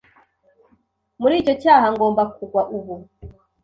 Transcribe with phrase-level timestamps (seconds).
[1.21, 2.93] Muri icyo cyaha ngomba kugwa ubu